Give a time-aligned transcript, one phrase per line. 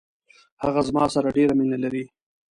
[0.63, 2.03] هغه زما سره ډیره مینه لري.